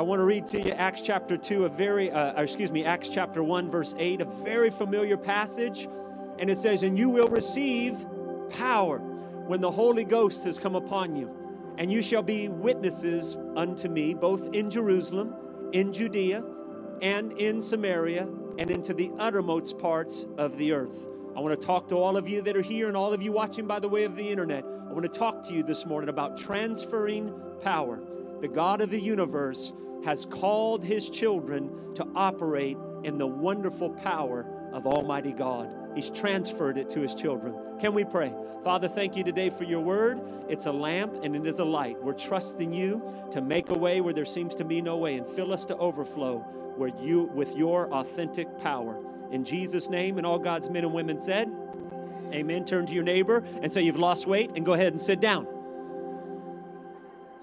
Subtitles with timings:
[0.00, 3.10] I want to read to you Acts chapter 2, a very, uh, excuse me, Acts
[3.10, 5.88] chapter 1, verse 8, a very familiar passage.
[6.38, 8.06] And it says, And you will receive
[8.48, 11.74] power when the Holy Ghost has come upon you.
[11.76, 15.34] And you shall be witnesses unto me, both in Jerusalem,
[15.74, 16.44] in Judea,
[17.02, 18.26] and in Samaria,
[18.56, 21.08] and into the uttermost parts of the earth.
[21.36, 23.32] I want to talk to all of you that are here and all of you
[23.32, 24.64] watching by the way of the internet.
[24.64, 28.00] I want to talk to you this morning about transferring power.
[28.40, 29.74] The God of the universe
[30.04, 35.74] has called his children to operate in the wonderful power of Almighty God.
[35.94, 37.54] He's transferred it to his children.
[37.80, 38.32] Can we pray?
[38.62, 40.20] Father, thank you today for your word.
[40.48, 42.00] It's a lamp and it is a light.
[42.02, 45.26] We're trusting you to make a way where there seems to be no way and
[45.26, 46.38] fill us to overflow
[46.76, 49.02] where you with your authentic power.
[49.32, 51.50] In Jesus' name, and all God's men and women said,
[52.32, 52.64] Amen.
[52.64, 55.46] Turn to your neighbor and say you've lost weight and go ahead and sit down.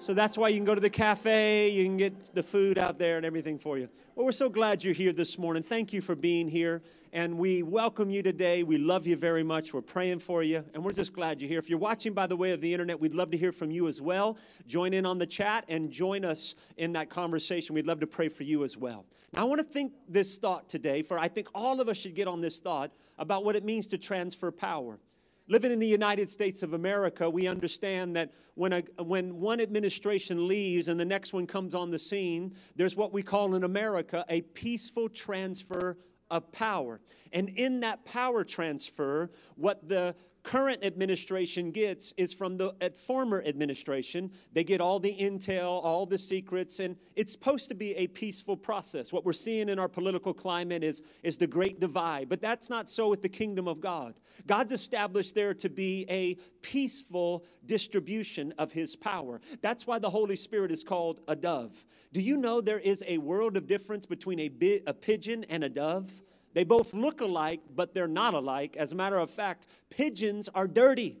[0.00, 2.98] So that's why you can go to the cafe, you can get the food out
[2.98, 3.88] there and everything for you.
[4.14, 5.62] Well, we're so glad you're here this morning.
[5.62, 6.82] Thank you for being here.
[7.12, 8.62] And we welcome you today.
[8.62, 9.74] We love you very much.
[9.74, 10.64] We're praying for you.
[10.72, 11.58] And we're just glad you're here.
[11.58, 13.88] If you're watching by the way of the internet, we'd love to hear from you
[13.88, 14.38] as well.
[14.66, 17.74] Join in on the chat and join us in that conversation.
[17.74, 19.04] We'd love to pray for you as well.
[19.32, 22.14] Now, I want to think this thought today, for I think all of us should
[22.14, 25.00] get on this thought about what it means to transfer power.
[25.48, 30.46] Living in the United States of America, we understand that when, a, when one administration
[30.46, 34.26] leaves and the next one comes on the scene, there's what we call in America
[34.28, 35.96] a peaceful transfer
[36.30, 37.00] of power.
[37.32, 40.14] And in that power transfer, what the
[40.48, 42.72] current administration gets is from the
[43.06, 44.30] former administration.
[44.54, 48.56] They get all the intel, all the secrets, and it's supposed to be a peaceful
[48.56, 49.12] process.
[49.12, 52.88] What we're seeing in our political climate is, is the great divide, but that's not
[52.88, 54.14] so with the kingdom of God.
[54.46, 59.42] God's established there to be a peaceful distribution of his power.
[59.60, 61.84] That's why the Holy Spirit is called a dove.
[62.10, 65.62] Do you know there is a world of difference between a, bi- a pigeon and
[65.62, 66.22] a dove?
[66.58, 68.76] They both look alike, but they're not alike.
[68.76, 71.20] As a matter of fact, pigeons are dirty.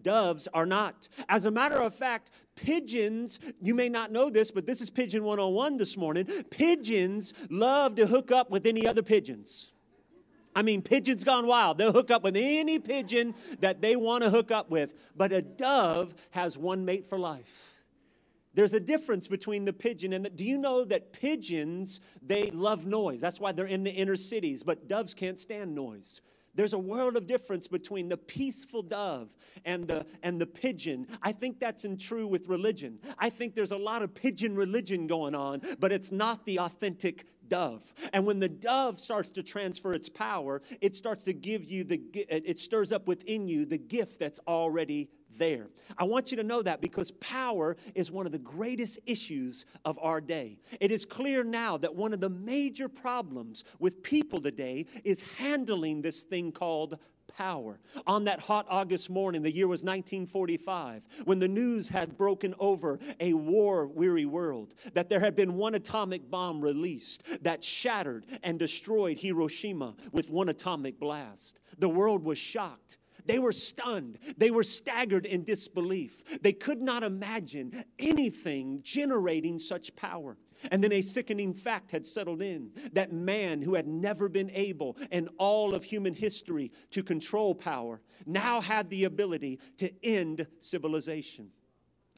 [0.00, 1.08] Doves are not.
[1.28, 5.24] As a matter of fact, pigeons, you may not know this, but this is Pigeon
[5.24, 6.24] 101 this morning.
[6.48, 9.72] Pigeons love to hook up with any other pigeons.
[10.56, 11.76] I mean, pigeons gone wild.
[11.76, 14.94] They'll hook up with any pigeon that they want to hook up with.
[15.14, 17.81] But a dove has one mate for life.
[18.54, 20.30] There's a difference between the pigeon and the.
[20.30, 23.20] Do you know that pigeons, they love noise?
[23.20, 26.20] That's why they're in the inner cities, but doves can't stand noise.
[26.54, 31.06] There's a world of difference between the peaceful dove and the, and the pigeon.
[31.22, 32.98] I think that's in true with religion.
[33.18, 37.26] I think there's a lot of pigeon religion going on, but it's not the authentic
[37.52, 37.92] dove.
[38.14, 42.00] And when the dove starts to transfer its power, it starts to give you the,
[42.14, 45.68] it stirs up within you the gift that's already there.
[45.98, 49.98] I want you to know that because power is one of the greatest issues of
[50.00, 50.60] our day.
[50.80, 56.00] It is clear now that one of the major problems with people today is handling
[56.00, 56.98] this thing called
[57.36, 57.78] power.
[58.06, 62.98] On that hot August morning, the year was 1945, when the news had broken over
[63.20, 68.58] a war weary world, that there had been one atomic bomb released that shattered and
[68.58, 71.58] destroyed Hiroshima with one atomic blast.
[71.78, 72.96] The world was shocked.
[73.24, 74.18] They were stunned.
[74.36, 76.40] They were staggered in disbelief.
[76.42, 80.36] They could not imagine anything generating such power.
[80.70, 84.96] And then a sickening fact had settled in that man who had never been able
[85.10, 91.48] in all of human history to control power now had the ability to end civilization,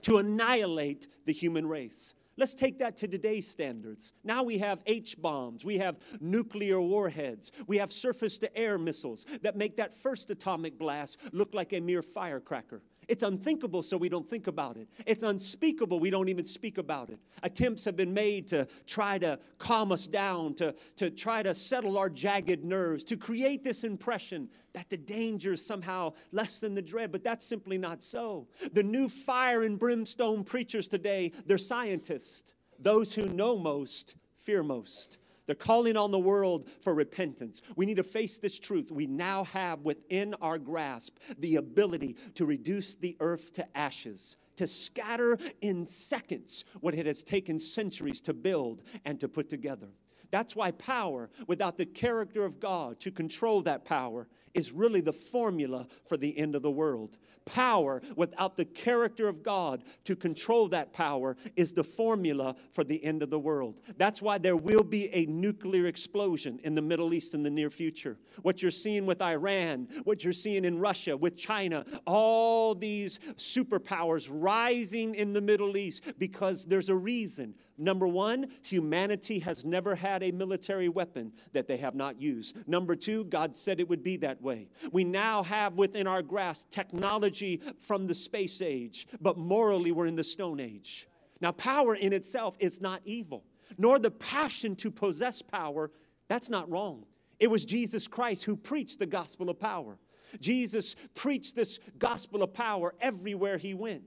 [0.03, 2.15] to annihilate the human race.
[2.37, 4.13] Let's take that to today's standards.
[4.25, 9.25] Now we have H bombs, we have nuclear warheads, we have surface to air missiles
[9.43, 12.83] that make that first atomic blast look like a mere firecracker.
[13.09, 14.89] It's unthinkable, so we don't think about it.
[15.07, 17.19] It's unspeakable, we don't even speak about it.
[17.43, 21.99] Attempts have been made to try to calm us down, to, to try to settle
[21.99, 26.83] our jagged nerves, to create this impression that the danger is somehow less than the
[26.83, 28.49] dread, but that's simply not so.
[28.73, 32.55] The new fire and brimstone preachers today, they're scientists.
[32.79, 35.19] Those who know most fear most.
[35.47, 37.61] They're calling on the world for repentance.
[37.77, 38.91] We need to face this truth.
[38.91, 44.67] We now have within our grasp the ability to reduce the earth to ashes, to
[44.67, 49.89] scatter in seconds what it has taken centuries to build and to put together.
[50.31, 55.13] That's why power, without the character of God to control that power, is really the
[55.13, 57.19] formula for the end of the world.
[57.45, 63.05] Power without the character of God to control that power is the formula for the
[63.05, 63.81] end of the world.
[63.99, 67.71] That's why there will be a nuclear explosion in the Middle East in the near
[67.71, 68.17] future.
[68.43, 74.29] What you're seeing with Iran, what you're seeing in Russia, with China, all these superpowers
[74.31, 77.55] rising in the Middle East because there's a reason.
[77.77, 82.69] Number one, humanity has never had a military weapon that they have not used.
[82.69, 84.69] Number two, God said it would be that way.
[84.93, 90.17] We now have within our grasp technology from the space age, but morally we're in
[90.17, 91.09] the Stone Age.
[91.41, 93.45] Now, power in itself is not evil,
[93.77, 95.91] nor the passion to possess power.
[96.29, 97.07] That's not wrong.
[97.41, 99.99] It was Jesus Christ who preached the gospel of power.
[100.41, 104.05] Jesus preached this gospel of power everywhere he went.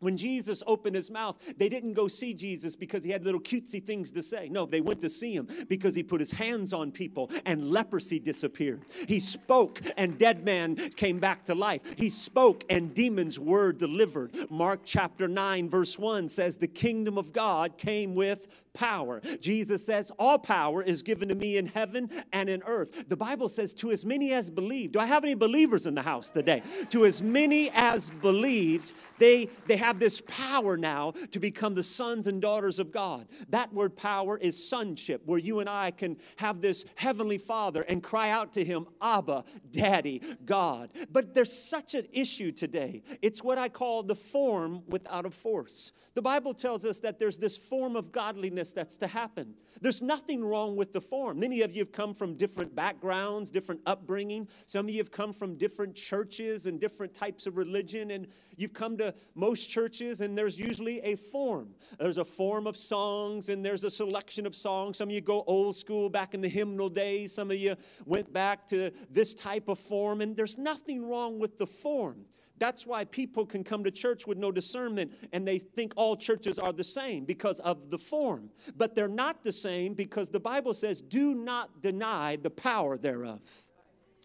[0.00, 3.84] When Jesus opened his mouth, they didn't go see Jesus because he had little cutesy
[3.84, 4.48] things to say.
[4.48, 8.18] No, they went to see him because he put his hands on people and leprosy
[8.18, 8.82] disappeared.
[9.06, 11.82] He spoke and dead man came back to life.
[11.96, 14.50] He spoke and demons were delivered.
[14.50, 19.20] Mark chapter 9, verse 1 says, The kingdom of God came with power.
[19.40, 23.08] Jesus says, All power is given to me in heaven and in earth.
[23.08, 24.92] The Bible says, To as many as believe.
[24.92, 26.62] Do I have any believers in the house today?
[26.90, 31.82] To as many as believed, they, they have have this power now to become the
[31.82, 33.26] sons and daughters of God.
[33.48, 38.02] That word power is sonship, where you and I can have this heavenly Father and
[38.02, 40.90] cry out to Him, Abba, Daddy, God.
[41.10, 43.02] But there's such an issue today.
[43.22, 45.92] It's what I call the form without a force.
[46.14, 49.54] The Bible tells us that there's this form of godliness that's to happen.
[49.80, 51.40] There's nothing wrong with the form.
[51.40, 54.48] Many of you have come from different backgrounds, different upbringing.
[54.66, 58.26] Some of you have come from different churches and different types of religion, and
[58.56, 59.77] you've come to most churches,
[60.20, 61.68] and there's usually a form.
[61.98, 64.98] There's a form of songs, and there's a selection of songs.
[64.98, 68.32] Some of you go old school back in the hymnal days, some of you went
[68.32, 72.26] back to this type of form, and there's nothing wrong with the form.
[72.58, 76.58] That's why people can come to church with no discernment and they think all churches
[76.58, 78.50] are the same because of the form.
[78.76, 83.67] But they're not the same because the Bible says, do not deny the power thereof.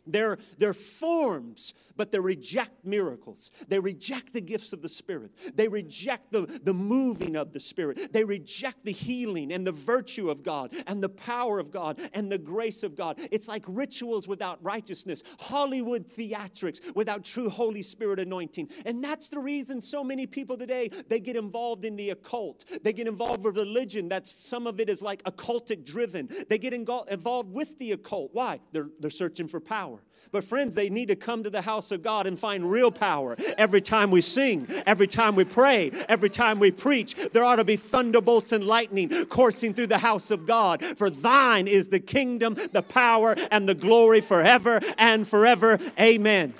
[0.06, 3.52] They're, they're forms, but they reject miracles.
[3.68, 5.32] They reject the gifts of the Spirit.
[5.56, 8.12] They reject the, the moving of the Spirit.
[8.12, 12.32] They reject the healing and the virtue of God and the power of God and
[12.32, 13.20] the grace of God.
[13.32, 18.70] It's like rituals without righteousness, Hollywood theatrics without true Holy Spirit anointing.
[18.86, 22.66] And that's the reason so many people today, they get involved in the occult.
[22.84, 24.10] They get involved with religion.
[24.10, 26.30] That's some of it is like occultic driven.
[26.50, 28.32] They get involved with the occult.
[28.34, 28.60] Why?
[28.72, 29.93] They're, they're searching for power power.
[30.32, 33.36] But, friends, they need to come to the house of God and find real power
[33.58, 37.16] every time we sing, every time we pray, every time we preach.
[37.32, 40.84] There ought to be thunderbolts and lightning coursing through the house of God.
[40.84, 45.80] For thine is the kingdom, the power, and the glory forever and forever.
[46.00, 46.54] Amen.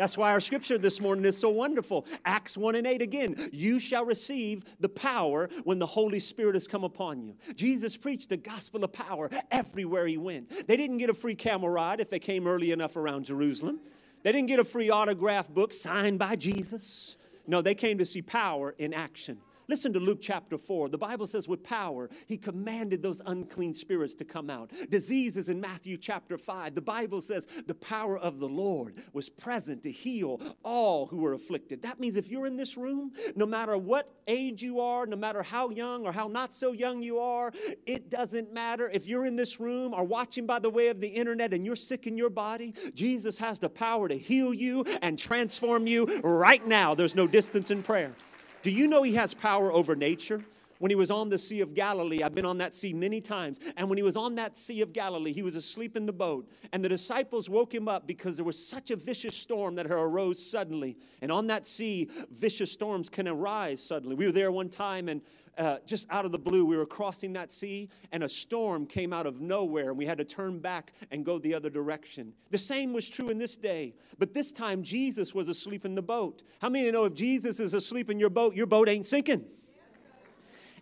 [0.00, 2.06] That's why our scripture this morning is so wonderful.
[2.24, 3.36] Acts 1 and 8 again.
[3.52, 7.34] You shall receive the power when the Holy Spirit has come upon you.
[7.54, 10.66] Jesus preached the gospel of power everywhere he went.
[10.66, 13.80] They didn't get a free camel ride if they came early enough around Jerusalem.
[14.22, 17.18] They didn't get a free autograph book signed by Jesus.
[17.46, 19.42] No, they came to see power in action.
[19.70, 20.88] Listen to Luke chapter 4.
[20.88, 24.72] The Bible says, with power, he commanded those unclean spirits to come out.
[24.88, 26.74] Diseases in Matthew chapter 5.
[26.74, 31.34] The Bible says, the power of the Lord was present to heal all who were
[31.34, 31.82] afflicted.
[31.82, 35.40] That means if you're in this room, no matter what age you are, no matter
[35.40, 37.52] how young or how not so young you are,
[37.86, 38.90] it doesn't matter.
[38.92, 41.76] If you're in this room or watching by the way of the internet and you're
[41.76, 46.66] sick in your body, Jesus has the power to heal you and transform you right
[46.66, 46.96] now.
[46.96, 48.16] There's no distance in prayer.
[48.62, 50.44] Do you know he has power over nature?
[50.80, 53.60] When he was on the Sea of Galilee, I've been on that sea many times,
[53.76, 56.48] and when he was on that Sea of Galilee, he was asleep in the boat,
[56.72, 60.44] and the disciples woke him up because there was such a vicious storm that arose
[60.44, 60.96] suddenly.
[61.20, 64.16] And on that sea, vicious storms can arise suddenly.
[64.16, 65.20] We were there one time, and
[65.58, 69.12] uh, just out of the blue, we were crossing that sea, and a storm came
[69.12, 72.32] out of nowhere, and we had to turn back and go the other direction.
[72.48, 76.00] The same was true in this day, but this time Jesus was asleep in the
[76.00, 76.42] boat.
[76.62, 79.44] How many know if Jesus is asleep in your boat, your boat ain't sinking?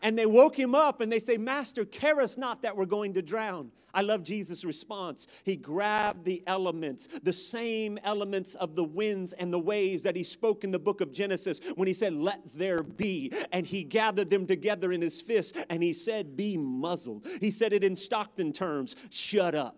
[0.02, 3.14] And they woke him up and they say, Master, care us not that we're going
[3.14, 3.70] to drown.
[3.94, 5.26] I love Jesus' response.
[5.44, 10.22] He grabbed the elements, the same elements of the winds and the waves that he
[10.22, 13.32] spoke in the book of Genesis when he said, Let there be.
[13.50, 17.26] And he gathered them together in his fist and he said, Be muzzled.
[17.40, 19.76] He said it in Stockton terms shut up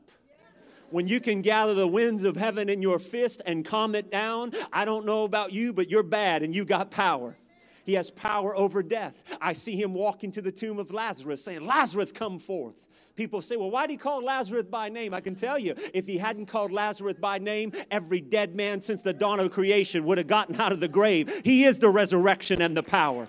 [0.90, 4.52] when you can gather the winds of heaven in your fist and calm it down,
[4.72, 7.36] I don't know about you, but you're bad and you got power.
[7.84, 9.36] He has power over death.
[9.40, 12.86] I see him walking to the tomb of Lazarus saying, Lazarus, come forth.
[13.16, 15.12] People say, well, why did he call Lazarus by name?
[15.12, 19.02] I can tell you, if he hadn't called Lazarus by name, every dead man since
[19.02, 21.42] the dawn of creation would have gotten out of the grave.
[21.44, 23.28] He is the resurrection and the power.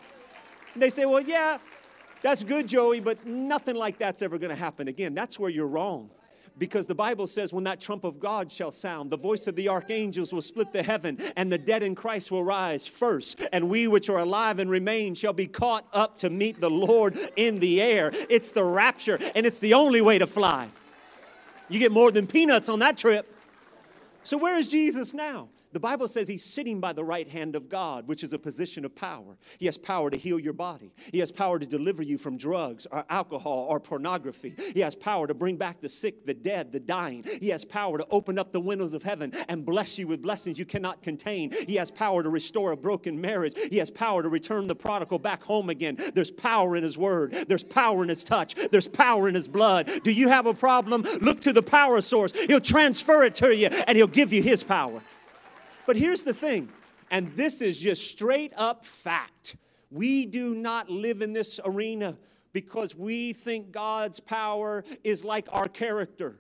[0.74, 1.58] And they say, well, yeah,
[2.22, 5.14] that's good, Joey, but nothing like that's ever going to happen again.
[5.14, 6.10] That's where you're wrong
[6.62, 9.68] because the Bible says, when that trump of God shall sound, the voice of the
[9.68, 13.88] archangels will split the heaven, and the dead in Christ will rise first, and we
[13.88, 17.82] which are alive and remain shall be caught up to meet the Lord in the
[17.82, 18.12] air.
[18.30, 20.68] It's the rapture, and it's the only way to fly.
[21.68, 23.36] You get more than peanuts on that trip.
[24.24, 25.50] So, where is Jesus now?
[25.74, 28.84] The Bible says he's sitting by the right hand of God, which is a position
[28.84, 29.38] of power.
[29.58, 30.92] He has power to heal your body.
[31.12, 34.56] He has power to deliver you from drugs or alcohol or pornography.
[34.74, 37.24] He has power to bring back the sick, the dead, the dying.
[37.40, 40.60] He has power to open up the windows of heaven and bless you with blessings
[40.60, 41.52] you cannot contain.
[41.68, 43.54] He has power to restore a broken marriage.
[43.70, 45.98] He has power to return the prodigal back home again.
[46.14, 47.32] There's power in his word.
[47.48, 48.56] There's power in his touch.
[48.72, 49.90] There's power in his blood.
[50.04, 51.04] Do you have a problem?
[51.22, 52.34] Look to the power source.
[52.34, 55.02] He'll transfer it to you and he'll give you his power.
[55.86, 56.70] But here's the thing,
[57.10, 59.56] and this is just straight up fact.
[59.90, 62.18] We do not live in this arena
[62.54, 66.38] because we think God's power is like our character.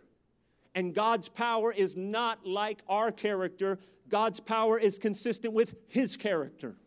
[0.73, 3.79] And God's power is not like our character.
[4.07, 6.77] God's power is consistent with His character.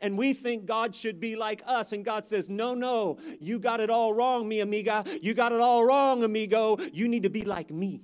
[0.00, 1.92] And we think God should be like us.
[1.92, 5.04] And God says, No, no, you got it all wrong, mi amiga.
[5.22, 6.78] You got it all wrong, amigo.
[6.92, 8.02] You need to be like me.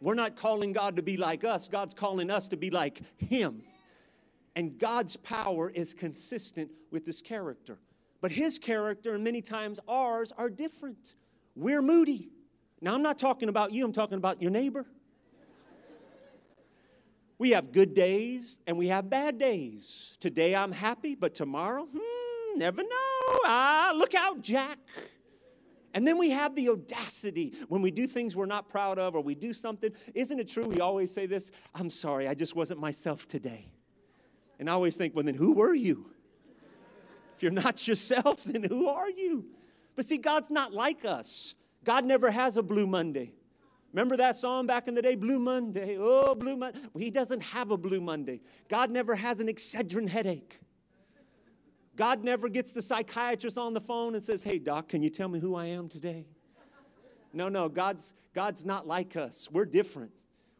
[0.00, 3.62] We're not calling God to be like us, God's calling us to be like Him.
[4.54, 7.78] And God's power is consistent with His character.
[8.20, 11.14] But His character, and many times ours, are different.
[11.54, 12.30] We're moody.
[12.80, 14.86] Now, I'm not talking about you, I'm talking about your neighbor.
[17.38, 20.16] We have good days and we have bad days.
[20.20, 23.38] Today I'm happy, but tomorrow, hmm, never know.
[23.44, 24.78] Ah, look out, Jack.
[25.94, 29.20] And then we have the audacity when we do things we're not proud of or
[29.20, 29.90] we do something.
[30.14, 30.66] Isn't it true?
[30.66, 33.70] We always say this I'm sorry, I just wasn't myself today.
[34.58, 36.10] And I always think, well, then who were you?
[37.36, 39.46] If you're not yourself, then who are you?
[39.94, 41.54] But see, God's not like us.
[41.84, 43.32] God never has a blue Monday.
[43.92, 45.96] Remember that song back in the day, Blue Monday?
[45.98, 46.78] Oh, Blue Monday.
[46.92, 48.40] Well, he doesn't have a Blue Monday.
[48.68, 50.60] God never has an Excedrin headache.
[51.96, 55.28] God never gets the psychiatrist on the phone and says, Hey, doc, can you tell
[55.28, 56.26] me who I am today?
[57.32, 59.48] No, no, God's, God's not like us.
[59.50, 60.12] We're different.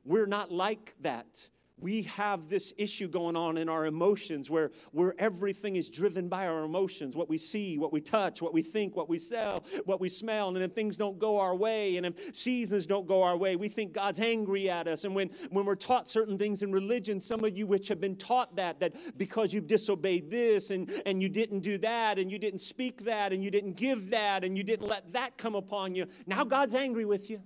[0.05, 5.15] We're not like that we have this issue going on in our emotions where, where
[5.19, 8.97] everything is driven by our emotions what we see, what we touch, what we think,
[8.97, 10.49] what we sell, what we smell.
[10.49, 13.69] And if things don't go our way and if seasons don't go our way, we
[13.69, 15.05] think God's angry at us.
[15.05, 18.17] And when, when we're taught certain things in religion, some of you which have been
[18.17, 22.39] taught that, that because you've disobeyed this and, and you didn't do that and you
[22.39, 25.95] didn't speak that and you didn't give that and you didn't let that come upon
[25.95, 27.43] you, now God's angry with you.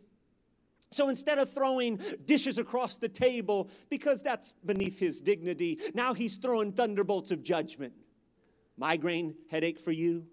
[0.93, 6.37] So instead of throwing dishes across the table, because that's beneath his dignity, now he's
[6.37, 7.93] throwing thunderbolts of judgment.
[8.77, 10.27] Migraine headache for you.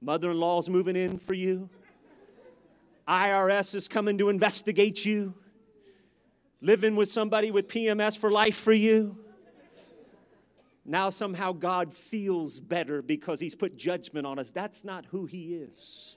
[0.00, 1.70] Mother in law's moving in for you.
[3.06, 5.34] IRS is coming to investigate you.
[6.60, 9.16] Living with somebody with PMS for life for you.
[10.84, 14.50] Now somehow God feels better because he's put judgment on us.
[14.50, 16.16] That's not who he is.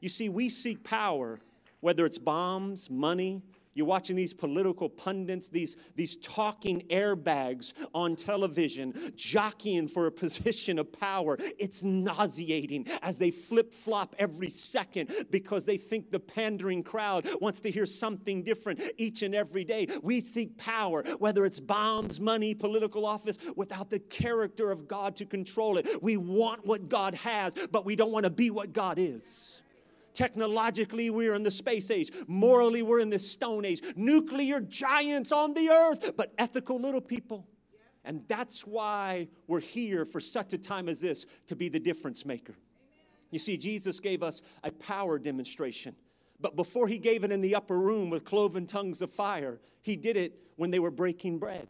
[0.00, 1.40] You see, we seek power
[1.86, 3.40] whether it's bombs, money,
[3.72, 10.80] you're watching these political pundits, these, these talking airbags on television, jockeying for a position
[10.80, 11.36] of power.
[11.60, 17.60] It's nauseating as they flip flop every second because they think the pandering crowd wants
[17.60, 19.86] to hear something different each and every day.
[20.02, 25.24] We seek power, whether it's bombs, money, political office, without the character of God to
[25.24, 26.02] control it.
[26.02, 29.62] We want what God has, but we don't want to be what God is.
[30.16, 32.10] Technologically, we're in the space age.
[32.26, 33.82] Morally, we're in the stone age.
[33.96, 37.46] Nuclear giants on the earth, but ethical little people.
[38.02, 42.24] And that's why we're here for such a time as this to be the difference
[42.24, 42.54] maker.
[43.30, 45.94] You see, Jesus gave us a power demonstration.
[46.40, 49.96] But before he gave it in the upper room with cloven tongues of fire, he
[49.96, 51.68] did it when they were breaking bread.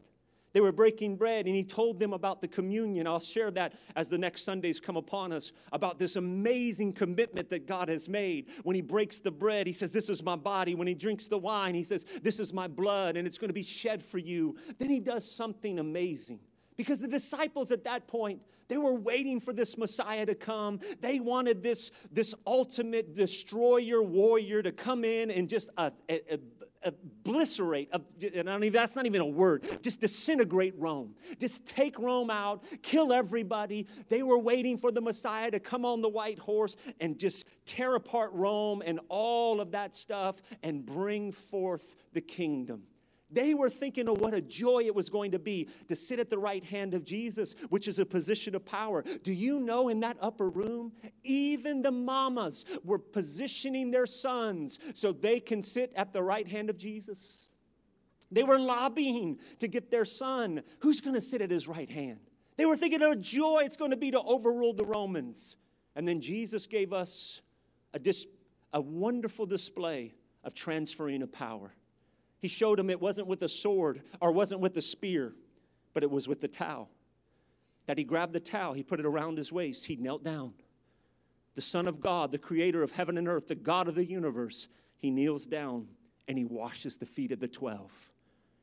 [0.57, 3.05] They were breaking bread, and he told them about the communion.
[3.05, 7.67] I'll share that as the next Sundays come upon us about this amazing commitment that
[7.67, 8.47] God has made.
[8.63, 10.73] When he breaks the bread, he says, This is my body.
[10.73, 13.53] When he drinks the wine, he says, This is my blood, and it's going to
[13.53, 14.57] be shed for you.
[14.79, 16.39] Then he does something amazing.
[16.75, 20.79] Because the disciples at that point, they were waiting for this Messiah to come.
[21.01, 26.37] They wanted this, this ultimate destroyer warrior to come in and just uh, uh,
[26.83, 26.91] Uh,
[27.25, 27.99] obliterate, uh,
[28.35, 31.15] and I don't even, that's not even a word, just disintegrate Rome.
[31.39, 33.87] Just take Rome out, kill everybody.
[34.09, 37.95] They were waiting for the Messiah to come on the white horse and just tear
[37.95, 42.83] apart Rome and all of that stuff and bring forth the kingdom.
[43.29, 46.29] They were thinking of what a joy it was going to be to sit at
[46.29, 49.03] the right hand of Jesus, which is a position of power.
[49.23, 50.93] Do you know in that upper room,
[51.23, 56.69] even the mamas were positioning their sons so they can sit at the right hand
[56.69, 57.49] of Jesus?
[58.31, 60.63] They were lobbying to get their son.
[60.79, 62.19] Who's going to sit at his right hand?
[62.55, 65.55] They were thinking of joy it's going to be to overrule the Romans.
[65.95, 67.41] And then Jesus gave us
[67.93, 68.27] a, dis-
[68.73, 71.73] a wonderful display of transferring of power.
[72.39, 75.33] He showed him it wasn't with a sword or wasn't with a spear,
[75.93, 76.89] but it was with the towel.
[77.87, 80.53] That he grabbed the towel, he put it around his waist, he knelt down.
[81.55, 84.67] The Son of God, the creator of heaven and earth, the God of the universe,
[84.99, 85.87] he kneels down
[86.27, 88.11] and he washes the feet of the 12.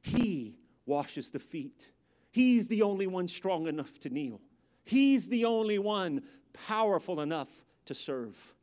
[0.02, 1.90] He washes the feet.
[2.30, 4.40] He's the only one strong enough to kneel.
[4.84, 8.54] He's the only one powerful enough to serve.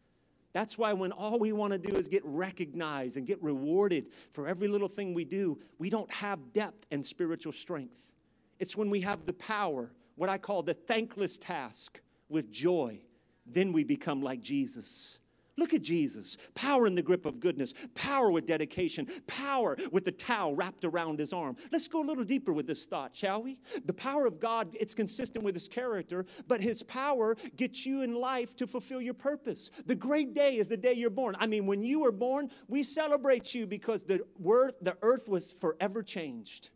[0.53, 4.48] That's why when all we want to do is get recognized and get rewarded for
[4.48, 8.12] every little thing we do, we don't have depth and spiritual strength.
[8.60, 13.01] It's when we have the power, what I call the thankless task, with joy,
[13.46, 15.20] then we become like Jesus.
[15.62, 16.38] Look at Jesus.
[16.56, 21.20] Power in the grip of goodness, power with dedication, power with the towel wrapped around
[21.20, 21.56] his arm.
[21.72, 23.60] Let's go a little deeper with this thought, shall we?
[23.86, 28.15] The power of God, it's consistent with his character, but his power gets you in
[28.15, 29.70] life to fulfill your purpose.
[29.86, 31.36] The great day is the day you're born.
[31.38, 35.51] I mean, when you were born, we celebrate you because the, word, the earth was
[35.51, 36.72] forever changed.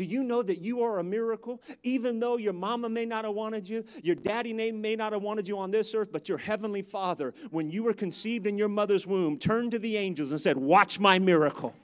[0.00, 1.60] Do you know that you are a miracle?
[1.82, 5.46] Even though your mama may not have wanted you, your daddy may not have wanted
[5.46, 9.06] you on this earth, but your heavenly father, when you were conceived in your mother's
[9.06, 11.74] womb, turned to the angels and said, Watch my miracle.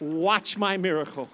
[0.00, 1.30] Watch my miracle.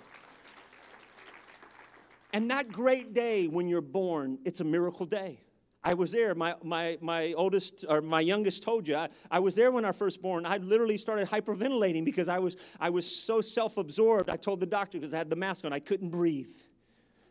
[2.35, 5.39] And that great day when you're born, it's a miracle day.
[5.85, 6.35] I was there.
[6.35, 10.23] My, my, my oldest or my youngest told you, I, I was there when first
[10.23, 10.47] born.
[10.47, 14.31] I literally started hyperventilating because I was, I was so self absorbed.
[14.31, 16.51] I told the doctor because I had the mask on, I couldn't breathe.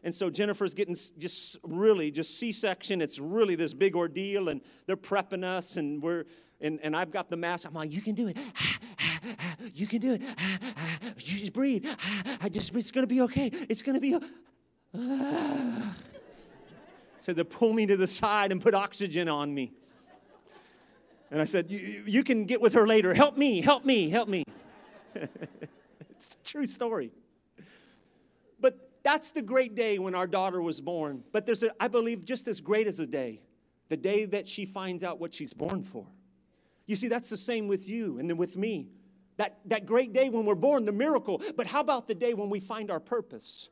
[0.04, 3.02] And so Jennifer's getting just really just C-section.
[3.02, 6.26] It's really this big ordeal, and they're prepping us, and we're
[6.60, 7.68] and, and I've got the mask.
[7.68, 8.38] I'm like, you can do it.
[9.74, 10.22] You can do it.
[11.18, 11.88] You just breathe.
[12.42, 13.50] I just it's gonna be okay.
[13.70, 14.20] It's gonna be.
[17.24, 19.72] So they pull me to the side and put oxygen on me.
[21.32, 23.14] And I said, You can get with her later.
[23.14, 24.44] Help me, help me, help me.
[25.16, 27.14] it's a true story.
[28.60, 31.24] But that's the great day when our daughter was born.
[31.32, 33.42] But there's, a, I believe, just as great as a day,
[33.88, 36.06] the day that she finds out what she's born for.
[36.88, 38.90] You see, that's the same with you and then with me.
[39.38, 41.42] That, that great day when we're born, the miracle.
[41.56, 43.70] But how about the day when we find our purpose?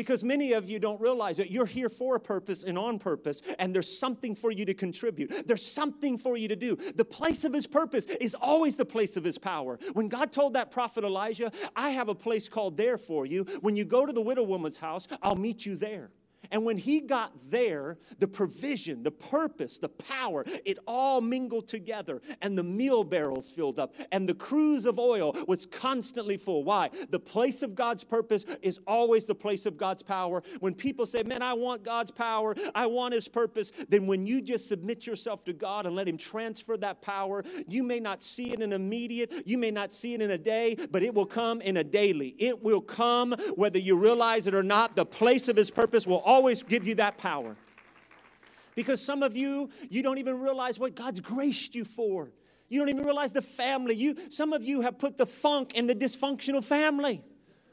[0.00, 3.42] Because many of you don't realize that you're here for a purpose and on purpose,
[3.58, 5.46] and there's something for you to contribute.
[5.46, 6.74] There's something for you to do.
[6.74, 9.78] The place of his purpose is always the place of his power.
[9.92, 13.44] When God told that prophet Elijah, I have a place called there for you.
[13.60, 16.08] When you go to the widow woman's house, I'll meet you there.
[16.50, 22.20] And when he got there, the provision, the purpose, the power, it all mingled together.
[22.40, 23.94] And the meal barrels filled up.
[24.12, 26.64] And the cruse of oil was constantly full.
[26.64, 26.90] Why?
[27.10, 30.42] The place of God's purpose is always the place of God's power.
[30.60, 34.40] When people say, Man, I want God's power, I want his purpose, then when you
[34.40, 38.52] just submit yourself to God and let him transfer that power, you may not see
[38.52, 41.60] it in immediate, you may not see it in a day, but it will come
[41.60, 42.34] in a daily.
[42.38, 44.96] It will come whether you realize it or not.
[44.96, 47.54] The place of his purpose will always always give you that power.
[48.74, 52.30] Because some of you, you don't even realize what God's graced you for.
[52.70, 53.94] You don't even realize the family.
[53.94, 57.22] You, some of you have put the funk in the dysfunctional family,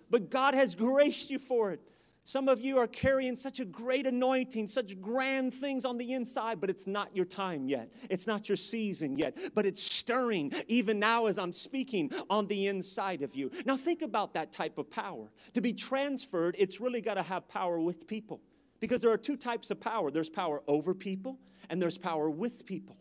[0.09, 1.79] but God has graced you for it.
[2.25, 6.59] Some of you are carrying such a great anointing, such grand things on the inside,
[6.59, 7.89] but it's not your time yet.
[8.09, 12.67] It's not your season yet, but it's stirring even now as I'm speaking on the
[12.67, 13.49] inside of you.
[13.65, 15.31] Now, think about that type of power.
[15.53, 18.41] To be transferred, it's really got to have power with people.
[18.79, 22.65] Because there are two types of power there's power over people, and there's power with
[22.65, 22.97] people.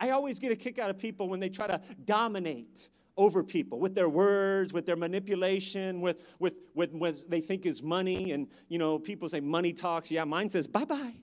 [0.00, 3.80] I always get a kick out of people when they try to dominate over people
[3.80, 8.30] with their words, with their manipulation, with, with, with what they think is money.
[8.30, 10.10] And, you know, people say money talks.
[10.10, 11.14] Yeah, mine says bye bye.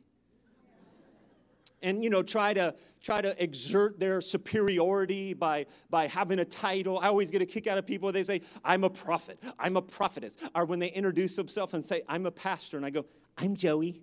[1.82, 7.00] And, you know, try to, try to exert their superiority by, by having a title.
[7.00, 8.12] I always get a kick out of people.
[8.12, 10.36] They say, I'm a prophet, I'm a prophetess.
[10.54, 13.06] Or when they introduce themselves and say, I'm a pastor, and I go,
[13.38, 14.02] I'm Joey.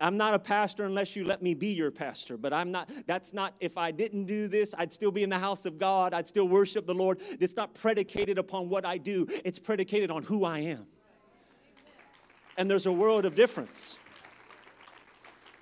[0.00, 3.32] I'm not a pastor unless you let me be your pastor, but I'm not, that's
[3.32, 6.14] not, if I didn't do this, I'd still be in the house of God.
[6.14, 7.20] I'd still worship the Lord.
[7.38, 10.86] It's not predicated upon what I do, it's predicated on who I am.
[12.56, 13.98] And there's a world of difference.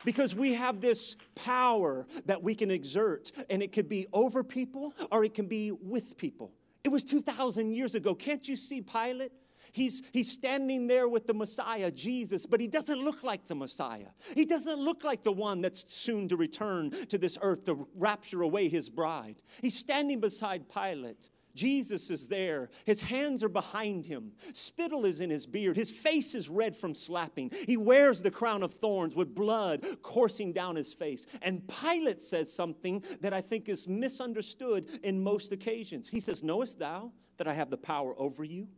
[0.05, 4.95] Because we have this power that we can exert, and it could be over people
[5.11, 6.53] or it can be with people.
[6.85, 8.15] It was 2,000 years ago.
[8.15, 9.33] Can't you see Pilate?
[9.73, 14.09] He's, he's standing there with the Messiah, Jesus, but he doesn't look like the Messiah.
[14.35, 18.43] He doesn't look like the one that's soon to return to this earth to rapture
[18.43, 19.43] away his bride.
[19.61, 21.31] He's standing beside Pilate.
[21.57, 22.69] Jesus is there.
[22.85, 24.33] His hands are behind him.
[24.53, 25.77] Spittle is in his beard.
[25.77, 27.51] His face is red from slapping.
[27.67, 31.27] He wears the crown of thorns with blood coursing down his face.
[31.43, 36.09] And Pilate says something that I think is misunderstood in most occasions.
[36.09, 38.69] He says, Knowest thou that I have the power over you?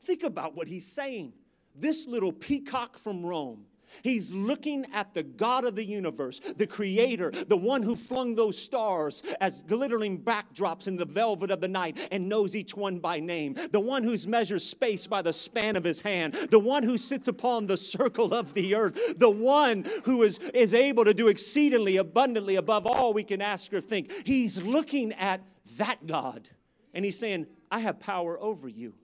[0.00, 1.32] Think about what he's saying.
[1.74, 3.66] This little peacock from Rome.
[4.02, 8.58] He's looking at the God of the universe, the creator, the one who flung those
[8.58, 13.20] stars as glittering backdrops in the velvet of the night and knows each one by
[13.20, 16.98] name, the one who measures space by the span of his hand, the one who
[16.98, 21.28] sits upon the circle of the earth, the one who is, is able to do
[21.28, 24.10] exceedingly abundantly above all we can ask or think.
[24.26, 25.42] He's looking at
[25.76, 26.48] that God
[26.94, 28.94] and he's saying, I have power over you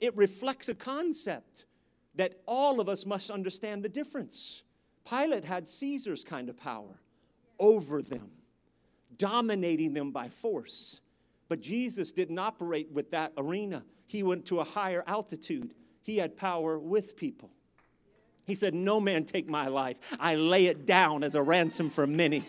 [0.00, 1.66] it reflects a concept
[2.14, 4.62] that all of us must understand the difference.
[5.08, 7.00] Pilate had Caesar's kind of power
[7.58, 8.30] over them,
[9.16, 11.00] dominating them by force.
[11.48, 13.84] But Jesus didn't operate with that arena.
[14.06, 15.74] He went to a higher altitude.
[16.02, 17.50] He had power with people.
[18.46, 19.98] He said, No man take my life.
[20.18, 22.44] I lay it down as a ransom for many.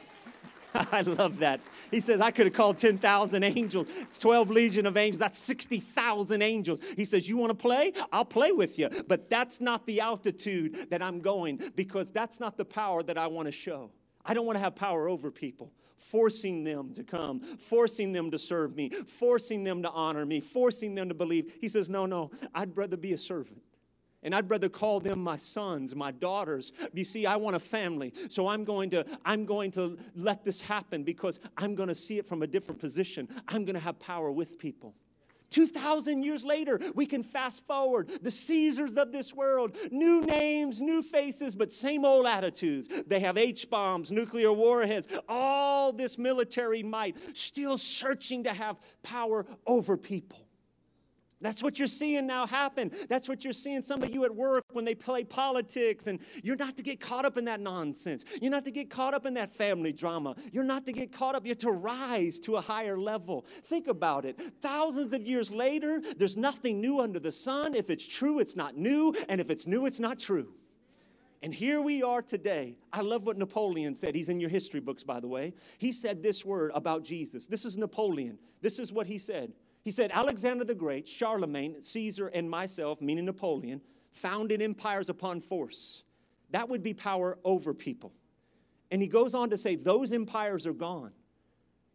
[0.92, 1.62] I love that.
[1.90, 3.88] He says, I could have called 10,000 angels.
[4.02, 5.20] It's 12 legion of angels.
[5.20, 6.80] That's 60,000 angels.
[6.96, 7.94] He says, You want to play?
[8.12, 8.90] I'll play with you.
[9.08, 13.28] But that's not the altitude that I'm going because that's not the power that I
[13.28, 13.92] want to show.
[14.26, 18.38] I don't want to have power over people, forcing them to come, forcing them to
[18.38, 21.54] serve me, forcing them to honor me, forcing them to believe.
[21.60, 23.62] He says, No, no, I'd rather be a servant.
[24.22, 26.74] And I'd rather call them my sons, my daughters.
[26.94, 28.14] You see, I want a family.
[28.30, 32.18] So I'm going to I'm going to let this happen because I'm going to see
[32.18, 33.30] it from a different position.
[33.48, 34.94] I'm going to have power with people.
[35.50, 38.10] 2,000 years later, we can fast forward.
[38.22, 42.88] The Caesars of this world, new names, new faces, but same old attitudes.
[43.08, 49.46] They have H bombs, nuclear warheads, all this military might, still searching to have power
[49.66, 50.49] over people.
[51.42, 52.92] That's what you're seeing now happen.
[53.08, 56.08] That's what you're seeing some of you at work when they play politics.
[56.08, 58.26] And you're not to get caught up in that nonsense.
[58.42, 60.36] You're not to get caught up in that family drama.
[60.52, 61.46] You're not to get caught up.
[61.46, 63.46] You're to rise to a higher level.
[63.48, 64.40] Think about it.
[64.62, 67.74] Thousands of years later, there's nothing new under the sun.
[67.74, 69.14] If it's true, it's not new.
[69.30, 70.54] And if it's new, it's not true.
[71.42, 72.76] And here we are today.
[72.92, 74.14] I love what Napoleon said.
[74.14, 75.54] He's in your history books, by the way.
[75.78, 77.48] He said this word about Jesus.
[77.48, 78.40] This is Napoleon.
[78.62, 79.54] This is what he said.
[79.82, 86.04] He said, Alexander the Great, Charlemagne, Caesar, and myself, meaning Napoleon, founded empires upon force.
[86.52, 88.14] That would be power over people.
[88.92, 91.12] And he goes on to say, those empires are gone.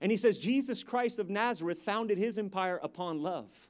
[0.01, 3.69] And he says, Jesus Christ of Nazareth founded his empire upon love.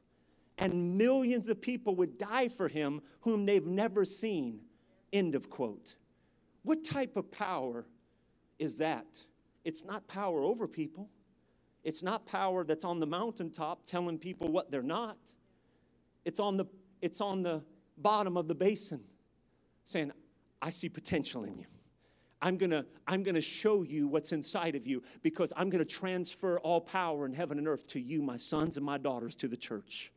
[0.59, 4.61] And millions of people would die for him whom they've never seen.
[5.13, 5.97] End of quote.
[6.63, 7.87] What type of power
[8.59, 9.25] is that?
[9.65, 11.09] It's not power over people.
[11.85, 15.19] It's not power that's on the mountaintop telling people what they're not.
[16.25, 16.65] It's on the,
[17.03, 17.63] it's on the
[17.99, 19.03] bottom of the basin
[19.85, 20.13] saying,
[20.63, 21.67] I see potential in you.
[22.41, 26.81] I'm gonna, I'm gonna show you what's inside of you because I'm gonna transfer all
[26.81, 30.11] power in heaven and earth to you, my sons and my daughters, to the church.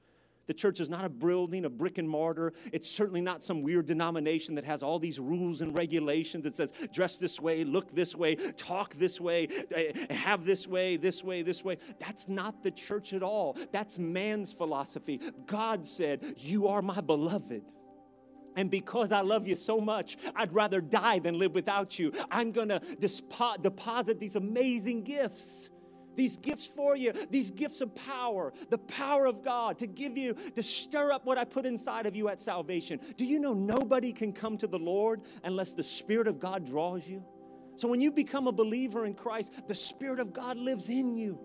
[0.48, 2.54] The church is not a building, a brick and mortar.
[2.72, 6.72] It's certainly not some weird denomination that has all these rules and regulations that says
[6.94, 11.42] dress this way, look this way, talk this way, eh, have this way, this way,
[11.42, 11.78] this way.
[12.00, 13.58] That's not the church at all.
[13.72, 15.20] That's man's philosophy.
[15.46, 17.64] God said, You are my beloved.
[18.56, 22.12] And because I love you so much, I'd rather die than live without you.
[22.32, 25.70] I'm gonna deposit these amazing gifts
[26.18, 30.34] these gifts for you, these gifts of power, the power of God to give you,
[30.34, 33.00] to stir up what I put inside of you at salvation.
[33.16, 37.08] Do you know nobody can come to the Lord unless the Spirit of God draws
[37.08, 37.24] you?
[37.76, 41.40] So when you become a believer in Christ, the Spirit of God lives in you.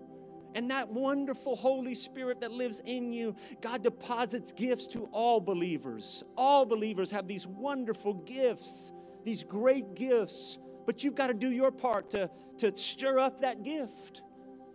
[0.55, 6.23] And that wonderful Holy Spirit that lives in you, God deposits gifts to all believers.
[6.37, 8.91] All believers have these wonderful gifts,
[9.23, 10.59] these great gifts.
[10.85, 14.21] But you've got to do your part to, to stir up that gift.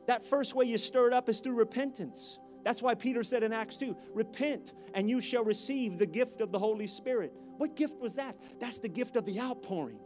[0.09, 2.39] That first way you stir it up is through repentance.
[2.65, 6.51] That's why Peter said in Acts 2 repent and you shall receive the gift of
[6.51, 7.33] the Holy Spirit.
[7.59, 8.37] What gift was that?
[8.59, 10.01] That's the gift of the outpouring.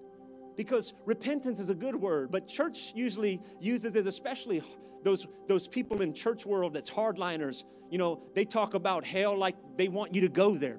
[0.56, 4.62] because repentance is a good word, but church usually uses it, especially
[5.02, 7.64] those, those people in church world that's hardliners.
[7.90, 10.78] You know, they talk about hell like they want you to go there.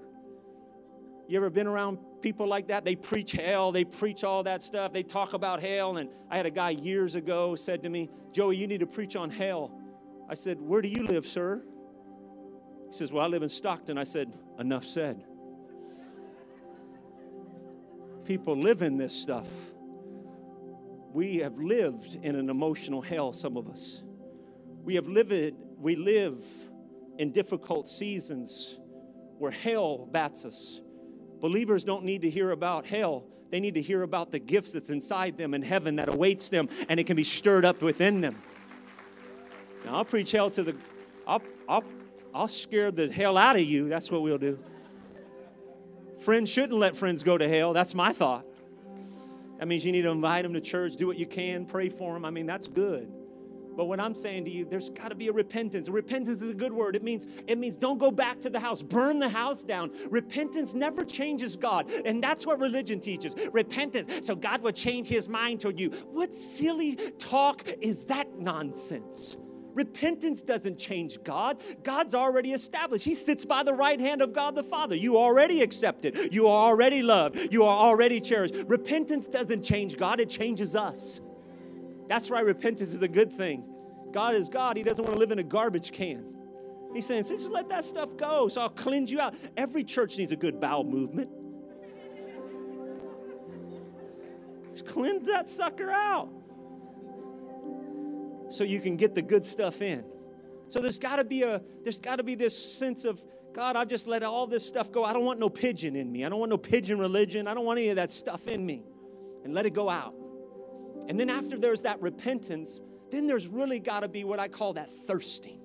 [1.28, 2.86] You ever been around people like that?
[2.86, 5.98] They preach hell, they preach all that stuff, they talk about hell.
[5.98, 9.16] And I had a guy years ago said to me, Joey, you need to preach
[9.16, 9.72] on hell.
[10.28, 11.62] I said, Where do you live, sir?
[12.88, 13.98] He says, Well, I live in Stockton.
[14.00, 15.24] I said, Enough said.
[18.26, 19.50] People live in this stuff.
[21.12, 24.02] We have lived in an emotional hell, some of us.
[24.84, 26.38] We have lived, we live
[27.18, 28.80] in difficult seasons
[29.38, 30.82] where hell bats us.
[31.44, 33.26] Believers don't need to hear about hell.
[33.50, 36.70] They need to hear about the gifts that's inside them in heaven that awaits them
[36.88, 38.42] and it can be stirred up within them.
[39.84, 40.78] Now, I'll preach hell to the,
[41.28, 41.84] I'll, I'll,
[42.34, 43.90] I'll scare the hell out of you.
[43.90, 44.58] That's what we'll do.
[46.20, 47.74] Friends shouldn't let friends go to hell.
[47.74, 48.46] That's my thought.
[49.60, 52.14] That means you need to invite them to church, do what you can, pray for
[52.14, 52.24] them.
[52.24, 53.12] I mean, that's good.
[53.76, 55.90] But what I'm saying to you, there's got to be a repentance.
[55.90, 56.96] Repentance is a good word.
[56.96, 59.92] It means it means don't go back to the house, burn the house down.
[60.10, 63.36] Repentance never changes God, and that's what religion teaches.
[63.52, 65.90] Repentance, so God would change His mind toward you.
[66.12, 69.38] What silly talk is that nonsense?
[69.74, 71.62] Repentance doesn't change God.
[71.84, 73.06] God's already established.
[73.06, 74.96] He sits by the right hand of God the Father.
[74.96, 76.34] You already accepted.
[76.34, 77.52] You are already loved.
[77.52, 78.56] You are already cherished.
[78.68, 81.22] Repentance doesn't change God, it changes us.
[82.08, 83.66] That's why repentance is a good thing.
[84.12, 84.78] God is God.
[84.78, 86.26] He doesn't want to live in a garbage can.
[86.94, 89.34] He's saying, just let that stuff go, so I'll cleanse you out.
[89.58, 91.30] Every church needs a good bowel movement.
[94.72, 96.30] Just cleanse that sucker out
[98.50, 100.06] so you can get the good stuff in.
[100.68, 103.88] So there's got to be a there's got to be this sense of God, I've
[103.88, 105.06] just let all this stuff go.
[105.06, 106.26] I don't want no pigeon in me.
[106.26, 107.48] I don't want no pigeon religion.
[107.48, 108.84] I don't want any of that stuff in me.
[109.44, 110.16] And let it go out.
[111.08, 112.80] And then after there's that repentance,
[113.12, 115.60] then there's really got to be what I call that thirsting.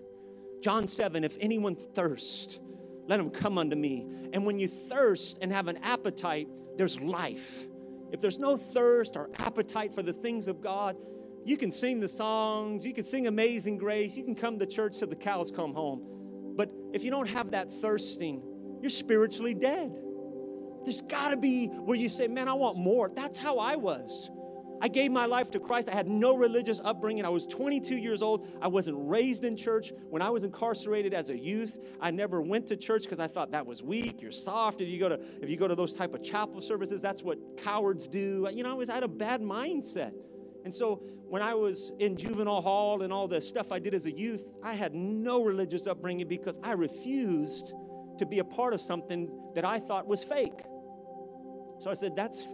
[0.63, 2.61] John 7, if anyone thirst,
[3.07, 4.07] let him come unto me.
[4.33, 7.67] And when you thirst and have an appetite, there's life.
[8.13, 10.97] If there's no thirst or appetite for the things of God,
[11.45, 14.99] you can sing the songs, you can sing Amazing Grace, you can come to church
[14.99, 16.03] till the cows come home.
[16.57, 18.43] But if you don't have that thirsting,
[18.81, 19.99] you're spiritually dead.
[20.85, 23.11] There's got to be where you say, Man, I want more.
[23.15, 24.31] That's how I was.
[24.81, 25.89] I gave my life to Christ.
[25.89, 27.25] I had no religious upbringing.
[27.25, 28.47] I was 22 years old.
[28.63, 29.93] I wasn't raised in church.
[30.09, 33.53] When I was incarcerated as a youth, I never went to church because I thought
[33.53, 34.23] that was weak.
[34.23, 34.81] You're soft.
[34.81, 37.39] If you go to if you go to those type of chapel services, that's what
[37.59, 38.49] cowards do.
[38.53, 40.13] You know, I was I had a bad mindset.
[40.65, 44.07] And so when I was in juvenile hall and all the stuff I did as
[44.07, 47.73] a youth, I had no religious upbringing because I refused
[48.19, 50.61] to be a part of something that I thought was fake.
[51.81, 52.47] So I said, that's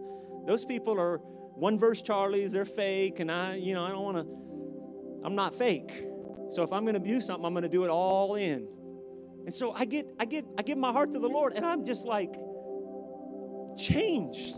[0.46, 1.20] those people are
[1.54, 5.54] one verse Charlies, they're fake, and I, you know, I don't want to, I'm not
[5.54, 6.04] fake.
[6.50, 8.68] So if I'm gonna do something, I'm gonna do it all in.
[9.44, 11.84] And so I get, I get, I give my heart to the Lord, and I'm
[11.84, 12.34] just like
[13.76, 14.56] changed.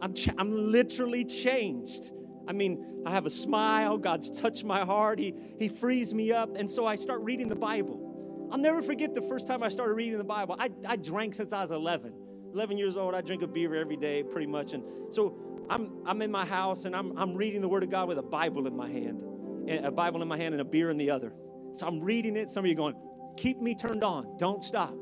[0.00, 2.10] I'm, ch- I'm literally changed.
[2.46, 3.98] I mean, I have a smile.
[3.98, 5.18] God's touched my heart.
[5.18, 6.56] He, he frees me up.
[6.56, 8.48] And so I start reading the Bible.
[8.50, 10.56] I'll never forget the first time I started reading the Bible.
[10.58, 12.12] I, I drank since I was 11.
[12.52, 14.72] 11 years old, I drink a beer every day pretty much.
[14.74, 15.36] And so
[15.70, 18.22] I'm, I'm in my house and I'm, I'm reading the Word of God with a
[18.22, 19.22] Bible in my hand,
[19.68, 21.32] a Bible in my hand and a beer in the other.
[21.72, 22.50] So I'm reading it.
[22.50, 22.94] Some of you going,
[23.36, 24.36] keep me turned on.
[24.36, 24.94] Don't stop.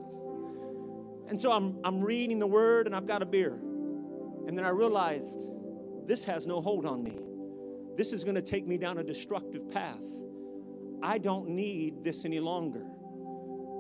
[1.28, 3.58] And so I'm, I'm reading the Word and I've got a beer.
[4.46, 5.46] And then I realized
[6.06, 7.18] this has no hold on me.
[7.96, 10.04] This is going to take me down a destructive path.
[11.02, 12.86] I don't need this any longer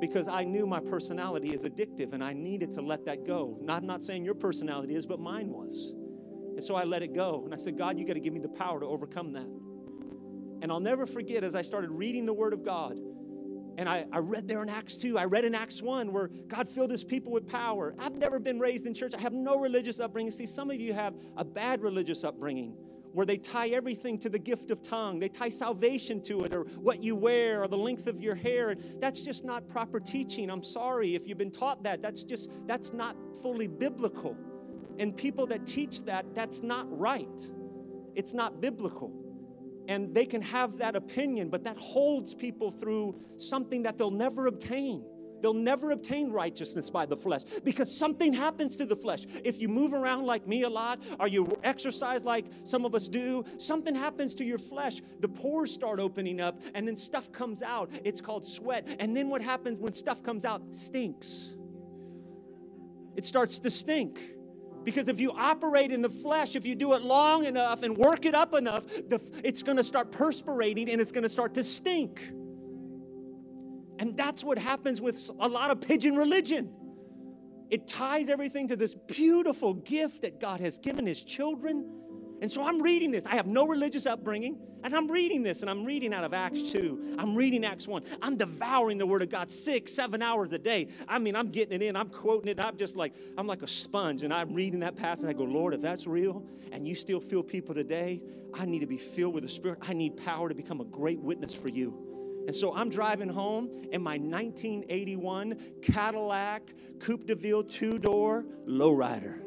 [0.00, 3.58] because I knew my personality is addictive and I needed to let that go.
[3.60, 5.92] Not, not saying your personality is, but mine was.
[6.54, 7.42] And so I let it go.
[7.44, 9.46] And I said, God, you got to give me the power to overcome that.
[10.62, 12.98] And I'll never forget as I started reading the Word of God,
[13.78, 16.68] and I, I read there in Acts 2, I read in Acts 1 where God
[16.68, 17.94] filled his people with power.
[17.98, 20.32] I've never been raised in church, I have no religious upbringing.
[20.32, 22.74] See, some of you have a bad religious upbringing
[23.12, 25.18] where they tie everything to the gift of tongue.
[25.18, 28.76] They tie salvation to it, or what you wear, or the length of your hair.
[29.00, 30.50] That's just not proper teaching.
[30.50, 32.02] I'm sorry if you've been taught that.
[32.02, 34.36] That's just, that's not fully biblical.
[34.98, 37.50] And people that teach that, that's not right.
[38.14, 39.12] It's not biblical.
[39.88, 44.46] And they can have that opinion, but that holds people through something that they'll never
[44.46, 45.04] obtain.
[45.40, 49.24] They'll never obtain righteousness by the flesh because something happens to the flesh.
[49.44, 53.08] If you move around like me a lot or you exercise like some of us
[53.08, 55.00] do, something happens to your flesh.
[55.20, 57.90] The pores start opening up and then stuff comes out.
[58.04, 58.96] It's called sweat.
[58.98, 60.62] And then what happens when stuff comes out?
[60.72, 61.54] Stinks.
[63.16, 64.20] It starts to stink.
[64.82, 68.24] Because if you operate in the flesh, if you do it long enough and work
[68.24, 71.62] it up enough, the, it's going to start perspirating and it's going to start to
[71.62, 72.32] stink.
[74.00, 76.72] And that's what happens with a lot of pigeon religion.
[77.70, 82.00] It ties everything to this beautiful gift that God has given His children
[82.40, 83.26] and so I'm reading this.
[83.26, 86.70] I have no religious upbringing, and I'm reading this, and I'm reading out of Acts
[86.70, 87.16] 2.
[87.18, 88.02] I'm reading Acts 1.
[88.22, 90.88] I'm devouring the Word of God six, seven hours a day.
[91.06, 93.68] I mean, I'm getting it in, I'm quoting it, I'm just like, I'm like a
[93.68, 97.20] sponge, and I'm reading that passage, I go, Lord, if that's real, and you still
[97.20, 98.22] feel people today,
[98.54, 99.80] I need to be filled with the Spirit.
[99.82, 102.09] I need power to become a great witness for you.
[102.46, 109.40] And so I'm driving home in my 1981 Cadillac Coupe de Ville two door lowrider.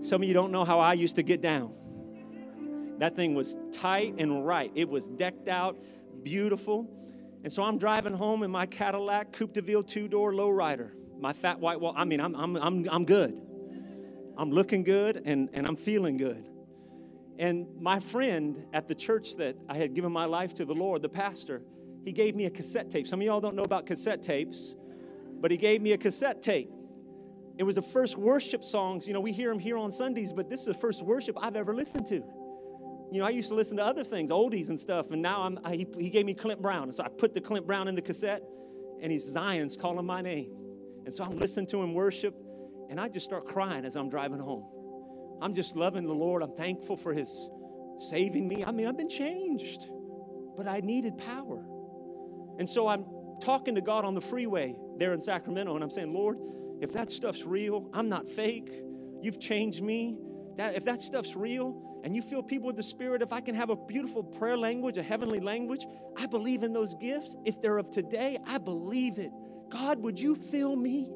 [0.00, 1.72] Some of you don't know how I used to get down.
[2.98, 4.72] That thing was tight and right.
[4.74, 5.76] It was decked out,
[6.22, 6.88] beautiful.
[7.44, 10.90] And so I'm driving home in my Cadillac Coupe de Ville two door lowrider.
[11.20, 11.94] My fat white wall.
[11.96, 13.40] I mean, I'm, I'm, I'm, I'm good.
[14.36, 16.47] I'm looking good and, and I'm feeling good.
[17.38, 21.02] And my friend at the church that I had given my life to the Lord,
[21.02, 21.62] the pastor,
[22.04, 23.06] he gave me a cassette tape.
[23.06, 24.74] Some of y'all don't know about cassette tapes,
[25.40, 26.70] but he gave me a cassette tape.
[27.56, 29.06] It was the first worship songs.
[29.06, 31.56] You know, we hear them here on Sundays, but this is the first worship I've
[31.56, 32.22] ever listened to.
[33.10, 35.58] You know, I used to listen to other things, oldies and stuff, and now I'm,
[35.64, 36.84] I, he, he gave me Clint Brown.
[36.84, 38.42] And so I put the Clint Brown in the cassette,
[39.00, 40.52] and he's Zion's calling my name.
[41.04, 42.34] And so I'm listening to him worship,
[42.90, 44.64] and I just start crying as I'm driving home.
[45.40, 46.42] I'm just loving the Lord.
[46.42, 47.50] I'm thankful for his
[47.98, 48.64] saving me.
[48.64, 49.88] I mean, I've been changed,
[50.56, 51.64] but I needed power.
[52.58, 53.04] And so I'm
[53.40, 56.38] talking to God on the freeway there in Sacramento, and I'm saying, Lord,
[56.80, 58.70] if that stuff's real, I'm not fake.
[59.20, 60.18] You've changed me.
[60.56, 63.54] That, if that stuff's real and you feel people with the Spirit, if I can
[63.54, 67.36] have a beautiful prayer language, a heavenly language, I believe in those gifts.
[67.44, 69.30] If they're of today, I believe it.
[69.70, 71.10] God, would you fill me?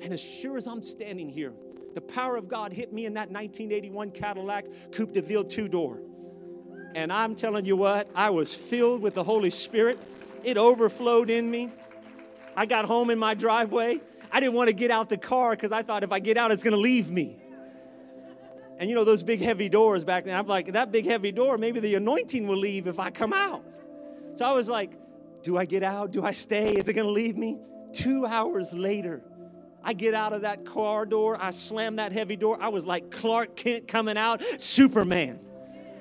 [0.00, 1.52] And as sure as I'm standing here,
[1.94, 6.00] the power of God hit me in that 1981 Cadillac Coupe de Ville two door.
[6.94, 9.98] And I'm telling you what, I was filled with the Holy Spirit.
[10.44, 11.70] It overflowed in me.
[12.56, 14.00] I got home in my driveway
[14.34, 16.50] I didn't want to get out the car because I thought if I get out,
[16.50, 17.36] it's going to leave me.
[18.80, 21.56] And you know, those big heavy doors back then, I'm like, that big heavy door,
[21.56, 23.64] maybe the anointing will leave if I come out.
[24.34, 24.90] So I was like,
[25.44, 26.10] do I get out?
[26.10, 26.74] Do I stay?
[26.74, 27.58] Is it going to leave me?
[27.92, 29.22] Two hours later,
[29.84, 32.56] I get out of that car door, I slam that heavy door.
[32.60, 35.40] I was like Clark Kent coming out, Superman.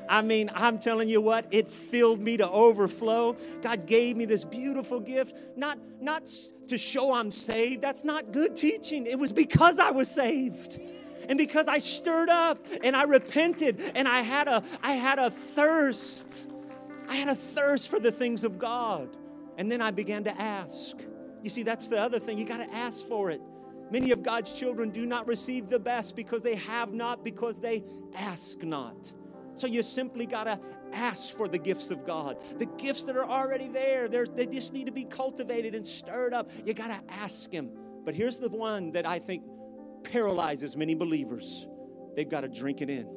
[0.10, 3.36] I mean, I'm telling you what, it filled me to overflow.
[3.62, 6.30] God gave me this beautiful gift, not, not
[6.68, 7.82] to show I'm saved.
[7.82, 9.06] That's not good teaching.
[9.06, 10.80] It was because I was saved.
[11.30, 15.30] And because I stirred up and I repented and I had a I had a
[15.30, 16.50] thirst.
[17.08, 19.16] I had a thirst for the things of God.
[19.58, 20.98] And then I began to ask.
[21.42, 22.38] You see, that's the other thing.
[22.38, 23.42] You got to ask for it.
[23.92, 27.84] Many of God's children do not receive the best because they have not, because they
[28.16, 29.14] ask not.
[29.56, 30.60] So you simply got to
[30.92, 32.38] ask for the gifts of God.
[32.58, 36.50] The gifts that are already there, they just need to be cultivated and stirred up.
[36.66, 37.70] You got to ask Him.
[38.04, 39.44] But here's the one that I think
[40.04, 41.68] paralyzes many believers
[42.16, 43.08] they've got to drink it in.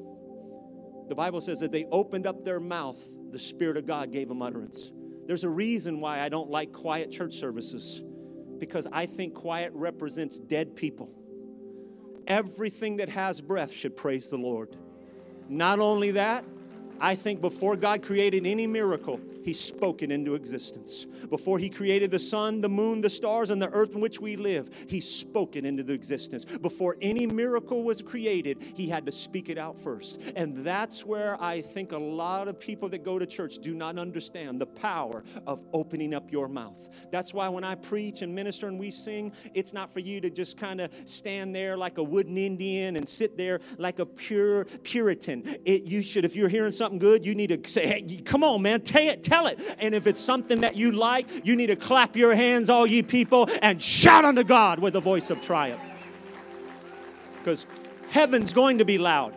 [1.08, 4.42] The Bible says that they opened up their mouth, the Spirit of God gave them
[4.42, 4.92] utterance.
[5.26, 8.02] There's a reason why I don't like quiet church services
[8.58, 11.10] because I think quiet represents dead people.
[12.26, 14.76] Everything that has breath should praise the Lord.
[15.48, 16.44] Not only that,
[17.00, 21.06] I think before God created any miracle, He spoke it into existence.
[21.30, 24.36] Before He created the sun, the moon, the stars, and the earth in which we
[24.36, 26.44] live, He spoke it into existence.
[26.44, 30.32] Before any miracle was created, He had to speak it out first.
[30.34, 33.98] And that's where I think a lot of people that go to church do not
[33.98, 37.06] understand the power of opening up your mouth.
[37.12, 40.30] That's why when I preach and minister and we sing, it's not for you to
[40.30, 44.64] just kind of stand there like a wooden Indian and sit there like a pure
[44.82, 45.44] Puritan.
[45.64, 48.44] It, you should, if you're hearing something, something good, you need to say, hey, come
[48.44, 49.60] on, man, tell it, tell it.
[49.78, 53.02] And if it's something that you like, you need to clap your hands, all ye
[53.02, 55.82] people, and shout unto God with a voice of triumph.
[57.38, 57.66] Because
[58.08, 59.34] heaven's going to be loud.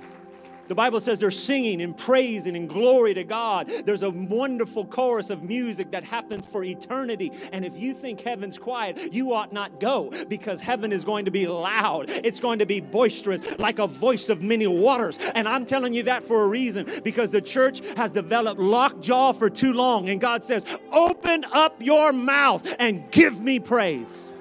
[0.69, 3.71] The Bible says they're singing and praising and glory to God.
[3.85, 7.31] There's a wonderful chorus of music that happens for eternity.
[7.51, 11.31] And if you think heaven's quiet, you ought not go because heaven is going to
[11.31, 12.05] be loud.
[12.09, 15.17] It's going to be boisterous like a voice of many waters.
[15.33, 19.49] And I'm telling you that for a reason because the church has developed lockjaw for
[19.49, 20.07] too long.
[20.07, 24.31] And God says, open up your mouth and give me praise.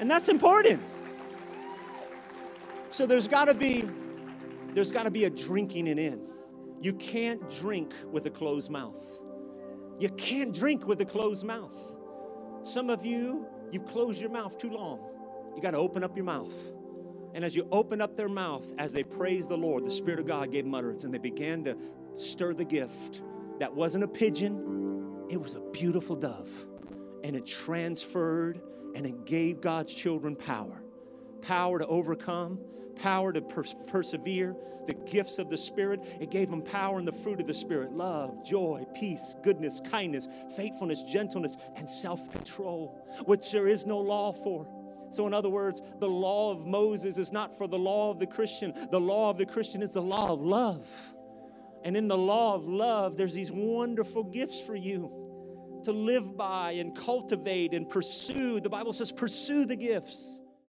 [0.00, 0.82] And that's important.
[2.90, 3.88] So there's got to be
[4.74, 6.28] there's got to be a drinking it in.
[6.80, 9.20] You can't drink with a closed mouth.
[9.98, 11.96] You can't drink with a closed mouth.
[12.62, 15.00] Some of you, you've closed your mouth too long.
[15.54, 16.54] You got to open up your mouth.
[17.34, 20.26] And as you open up their mouth, as they praise the Lord, the Spirit of
[20.26, 21.76] God gave them utterance and they began to
[22.14, 23.22] stir the gift.
[23.58, 26.50] That wasn't a pigeon, it was a beautiful dove.
[27.24, 28.60] And it transferred
[28.94, 30.82] and it gave God's children power
[31.42, 32.58] power to overcome,
[33.02, 36.00] power to pers- persevere, the gifts of the Spirit.
[36.20, 40.28] It gave them power in the fruit of the Spirit love, joy, peace, goodness, kindness,
[40.56, 44.66] faithfulness, gentleness, and self control, which there is no law for.
[45.10, 48.26] So, in other words, the law of Moses is not for the law of the
[48.26, 48.72] Christian.
[48.90, 50.86] The law of the Christian is the law of love.
[51.84, 56.72] And in the law of love, there's these wonderful gifts for you to live by
[56.72, 58.60] and cultivate and pursue.
[58.60, 60.38] The Bible says, pursue the gifts.